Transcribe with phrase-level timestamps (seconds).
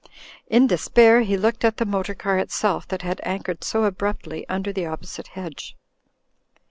[0.47, 4.73] In despair he looked at the motor car itself that had anchored so abruptly under
[4.73, 5.75] the opposite hedge.